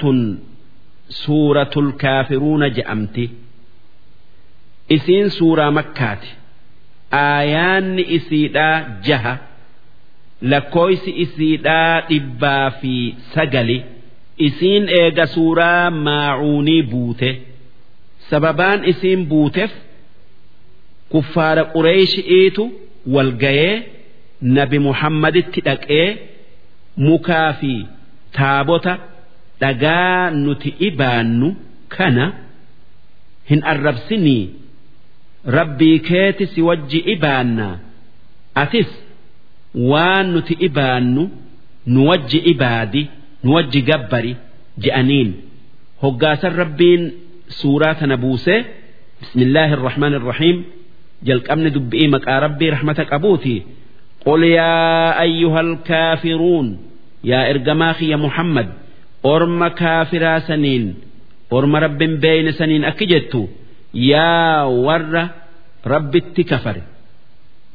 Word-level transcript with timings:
tun 0.00 0.18
suuratul 1.08 1.88
kaafiruuna 2.02 2.68
je'amti. 2.76 3.24
Isiin 4.96 5.30
suuraa 5.30 5.70
makkaati. 5.78 6.28
Aayaanni 7.12 8.04
isiidhaa 8.16 8.76
jaha 9.06 9.34
lakkooysi 10.52 11.10
isiidhaa 11.24 11.94
dhibbaa 12.08 12.70
fi 12.80 12.94
sagali 13.34 13.78
isiin 14.46 14.84
eega 15.00 15.26
suuraa 15.34 15.90
maacuunii 15.90 16.82
buute. 16.92 17.30
Sababaan 18.30 18.80
isiin 18.92 19.20
buuteef 19.30 19.72
kuffaara 21.12 21.64
qureeshi'iitu 21.74 22.64
walgayee 23.14 23.74
nabi 24.56 24.78
muhammaditti 24.86 25.60
dhaqee 25.68 26.08
mukaa 27.06 27.52
fi 27.60 27.72
taabota 28.38 28.92
dhagaa 29.61 30.29
nuti 30.43 30.69
ibaannu 30.87 31.47
kana 31.95 32.25
hin 33.49 33.61
arrabsinii 33.73 34.43
rabbii 35.57 35.97
keeti 36.09 36.45
si 36.53 36.59
wajji 36.69 36.99
ibaannaa 37.13 37.75
atis 38.63 38.89
waan 39.91 40.25
nuti 40.33 40.53
ibaannu 40.67 41.23
nu 41.93 41.99
wajji 42.09 42.39
ibaadi 42.53 43.03
nu 43.43 43.49
wajji 43.55 43.81
gabbari 43.89 44.33
je'aniin 44.83 45.29
hoggaasan 46.03 46.53
rabbiin 46.61 47.03
suuraa 47.59 47.95
tana 47.99 48.17
buusee 48.23 48.59
bismillaahi 49.21 49.73
irrahmaan 49.77 50.13
irrahiim 50.19 50.57
jalqabni 51.27 51.69
dubbi'ii 51.77 52.09
maqaa 52.15 52.39
rabbii 52.47 52.69
rahmata 52.75 53.03
qabuuti 53.13 53.57
قل 54.27 54.43
يا 54.43 55.21
أيها 55.27 55.59
الكافرون 55.67 56.67
يا 57.31 57.39
إرجماخي 57.49 58.05
يا 58.13 58.17
محمد 58.25 58.67
orma 59.32 59.68
kaafiraa 59.80 60.40
saniin 60.48 60.84
orma 61.56 61.78
rabbiin 61.86 62.14
beeyne 62.24 62.52
saniin 62.58 62.84
akki 62.90 63.06
jettu 63.12 63.40
yaa 64.10 64.60
warra 64.86 65.22
rabbitti 65.92 66.42
kafare 66.50 66.82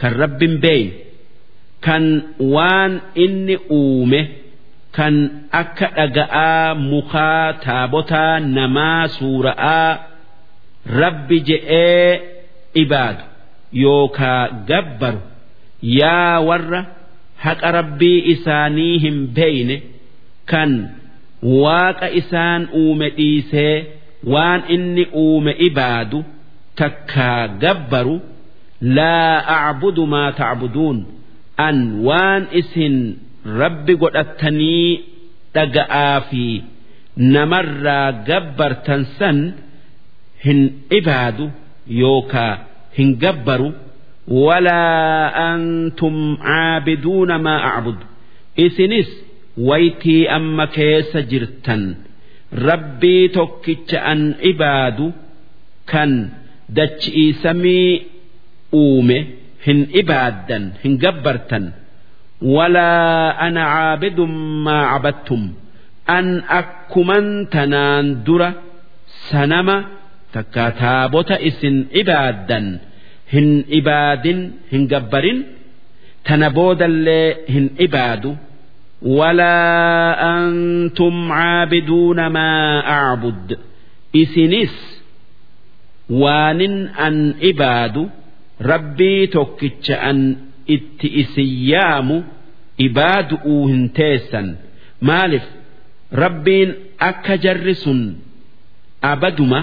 kan 0.00 0.12
rabbiin 0.22 0.54
beeyne 0.64 0.92
kan 1.86 2.04
waan 2.54 2.92
inni 3.24 3.56
uume 3.78 4.20
kan 4.96 5.14
akka 5.60 5.86
dhaga'aa 5.96 6.74
mukaa 6.90 7.46
taabotaa 7.66 8.34
namaa 8.56 9.04
suura'aa 9.18 9.90
rabbi 11.02 11.36
je'ee 11.48 12.10
ibaadu 12.82 13.24
yookaa 13.84 14.42
gabbaru 14.70 15.20
yaa 16.00 16.34
warra 16.48 16.80
haqa 17.44 17.68
rabbii 17.78 18.18
isaanii 18.34 18.94
hin 19.04 19.18
beeyne 19.40 19.76
kan. 20.52 20.72
waaqa 21.42 22.08
isaan 22.20 22.68
uume 22.82 23.08
dhiisee 23.18 23.74
waan 24.32 24.62
inni 24.74 25.04
uume 25.24 25.52
ibaadu 25.68 26.24
takkaa 26.80 27.48
gabbaru 27.62 28.16
laa 28.98 29.34
acbudu 29.68 30.06
maa 30.14 30.30
tacbuduun 30.40 30.98
an 31.66 31.76
waan 32.06 32.42
isin 32.60 32.96
rabbi 33.60 33.94
godhattanii 34.02 34.90
dhaga'aa 35.54 36.20
fi 36.30 36.44
namarraa 37.34 38.12
gabbartan 38.28 39.02
san 39.18 39.38
hin 40.44 40.60
ibaadu 40.98 41.50
yookaa 42.02 42.54
hin 42.98 43.10
gabbaru. 43.24 43.72
Walaa 44.28 45.32
antum 45.50 46.16
caabiduuna 46.46 47.38
maa 47.46 47.60
acbudu 47.76 48.04
isinis 48.64 49.10
waytii 49.68 50.28
amma 50.36 50.66
keessa 50.76 51.20
jirtan. 51.30 51.82
Rabbii 52.68 53.28
tokkicha 53.36 53.98
an 54.12 54.20
ibaadu 54.50 55.06
kan 55.90 56.12
dachi'i 56.76 57.26
samii 57.42 57.90
uume 58.82 59.18
hin 59.66 59.80
ibaaddan 60.00 60.64
hin 60.82 60.94
gabbartan. 61.04 61.64
Walaa 62.54 63.36
ana 63.46 63.62
caabidun 63.74 64.32
maa 64.64 64.84
cabattum 64.92 65.42
an 66.16 66.26
akkuman 66.60 67.26
tanaan 67.54 68.06
dura 68.26 68.50
sanama 69.28 69.76
takka 70.34 70.64
taabota 70.80 71.36
isin 71.48 71.76
ibaaddan. 72.00 72.66
Hin 73.32 73.48
ibaadin 73.78 74.40
hin 74.72 74.82
gabbarin. 74.92 75.38
Tana 76.26 76.48
boodallee 76.56 77.28
hin 77.54 77.66
ibaadu. 77.86 78.30
Walaa 79.02 80.16
antum 80.34 81.28
caabiduuna 81.28 82.30
maa 82.30 82.82
acbud 83.10 83.58
isinis 84.12 84.74
waanin 86.10 86.88
an 87.06 87.34
ibaadu 87.40 88.10
rabbii 88.60 89.26
tokkicha 89.26 90.00
an 90.00 90.36
itti 90.66 91.08
isin 91.22 91.50
yaamu 91.72 92.24
ibaadu'uu 92.78 93.66
hin 93.68 93.90
teessan. 93.90 94.56
Maalif 95.00 95.42
rabbiin 96.12 96.74
akka 96.98 97.36
jarri 97.44 97.74
sun 97.74 98.00
abaduma 99.02 99.60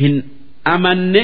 hin 0.00 0.22
amanne 0.64 1.22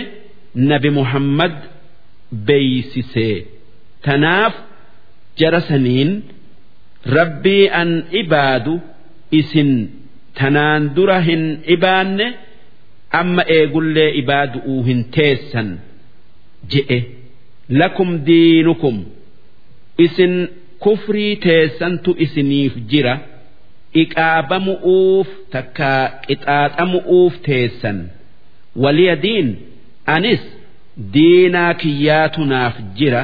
rabbii 7.04 7.69
an 7.69 8.04
ibaadu 8.20 8.81
isin 9.31 9.88
tanaan 10.34 10.94
dura 10.94 11.20
hin 11.20 11.44
ibaanne 11.66 12.26
amma 13.20 13.42
eegullee 13.56 14.10
ibaadu'uu 14.20 14.82
hin 14.88 15.04
teessan 15.16 15.78
je'e. 16.72 16.98
Lakum 17.81 18.10
diinukum 18.26 19.04
isin 19.98 20.34
kufrii 20.78 21.36
teessantu 21.36 22.14
isiniif 22.19 22.75
jira. 22.91 23.15
Iqaabamu'uuf 24.03 25.28
takkaa 25.53 26.03
qixaaxamu'uuf 26.26 27.34
teessan. 27.47 27.98
Waliya 28.82 29.16
diin 29.22 29.48
anis 30.06 30.42
diinaa 31.15 31.75
kiyyaatu 31.75 32.44
naaf 32.44 32.76
jira 32.98 33.22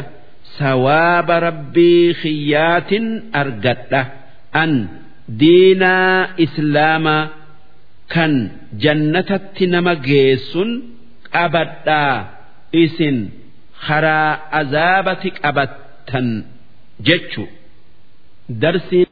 sawaaba 0.59 1.37
rabbii 1.49 2.15
kiyyaatin 2.23 3.07
argadha 3.43 4.01
an 4.63 4.73
diinaa 5.41 6.19
islaamaa 6.47 7.23
kan 8.15 8.33
jannatatti 8.85 9.65
nama 9.75 9.95
geessun 10.09 10.71
qabadhaa 11.35 12.15
isin 12.85 13.17
karaa 13.87 14.31
azaabati 14.61 15.29
qabattan 15.43 16.29
jechu. 17.09 17.45
Darsiin 18.63 19.03